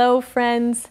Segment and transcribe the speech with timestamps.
[0.00, 0.88] Hello, friends.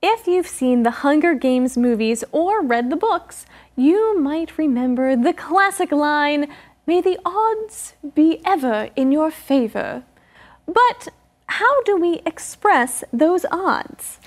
[0.00, 3.44] If you've seen the Hunger Games movies or read the books,
[3.76, 6.48] you might remember the classic line,
[6.86, 10.02] May the odds be ever in your favor.
[10.66, 11.08] But
[11.44, 14.18] how do we express those odds?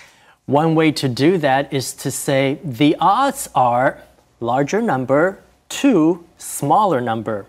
[0.46, 4.04] One way to do that is to say the odds are
[4.40, 5.40] larger number
[5.82, 7.48] to smaller number.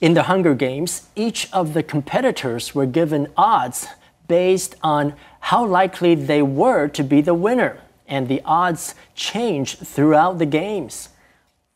[0.00, 3.86] In the Hunger Games, each of the competitors were given odds
[4.28, 10.38] based on how likely they were to be the winner, and the odds changed throughout
[10.38, 11.08] the games.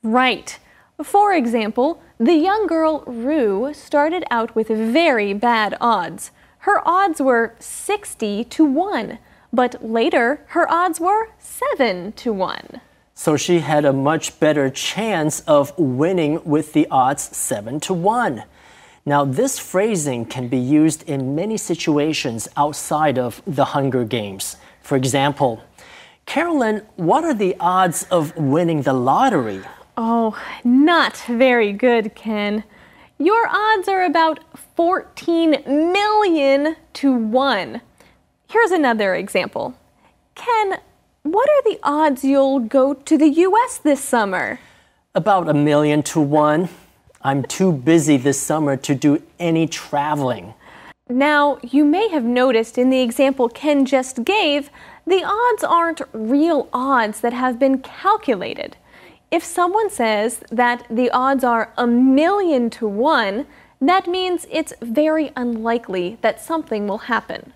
[0.02, 0.58] Right.
[1.02, 6.30] For example, the young girl Rue started out with very bad odds.
[6.58, 9.18] Her odds were 60 to 1,
[9.52, 12.80] but later her odds were 7 to 1.
[13.14, 18.44] So she had a much better chance of winning with the odds 7 to 1.
[19.04, 24.56] Now, this phrasing can be used in many situations outside of the Hunger Games.
[24.80, 25.60] For example,
[26.24, 29.62] Carolyn, what are the odds of winning the lottery?
[29.96, 32.62] Oh, not very good, Ken.
[33.18, 34.38] Your odds are about
[34.76, 37.80] 14 million to 1.
[38.48, 39.74] Here's another example.
[40.36, 40.78] Ken,
[41.22, 44.60] what are the odds you'll go to the US this summer?
[45.14, 46.68] About a million to one.
[47.21, 50.53] I'm too busy this summer to do any traveling.
[51.09, 54.69] Now, you may have noticed in the example Ken just gave,
[55.05, 58.75] the odds aren't real odds that have been calculated.
[59.31, 63.45] If someone says that the odds are a million to one,
[63.81, 67.53] that means it's very unlikely that something will happen.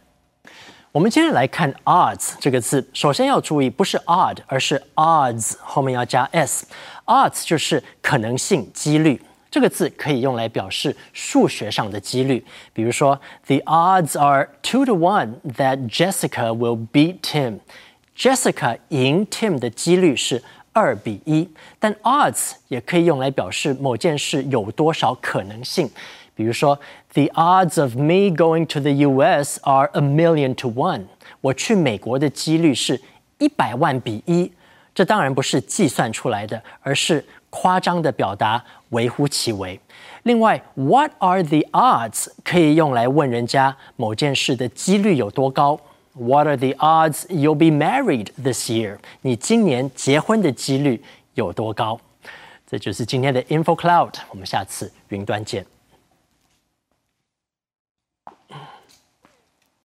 [0.92, 9.22] 我们接着来看 odds 这个字，首先要注意，不是 odd，而是 odds 后面要加 s。odds 就是可能性、几率。
[9.56, 20.42] 这个字可以用来表示数学上的几率，比如说，The odds are two to one that Jessica will beat Tim。Jessica 赢 Tim 的几率是
[20.72, 21.50] 二比一。
[21.80, 25.90] 但 odds 也可以用来表示某件事有多少可能性，
[26.34, 26.80] 比如说，
[27.14, 29.60] The odds of me going to the U.S.
[29.64, 31.08] are a million to one。
[31.42, 33.02] 我去美国的几率是
[33.40, 34.52] 一百万比一。
[34.94, 37.26] 这当然不是计算出来的，而是
[37.56, 39.80] 夸张的表达，微乎其微。
[40.24, 45.80] 另外，What are the odds 可以用来问人家某件事的几率有多高。
[46.14, 48.98] What are the odds you'll be married this year？
[49.22, 51.02] 你今年结婚的几率
[51.34, 52.00] 有多高？
[52.70, 55.66] 这就是今天的 Info Cloud，我们下次云端见。